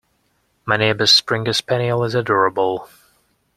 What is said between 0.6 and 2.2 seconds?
My neighbour’s springer spaniel is